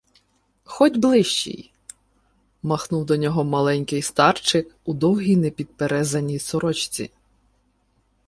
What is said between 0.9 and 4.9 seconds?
ближчій,— махнув до нього маленький старчик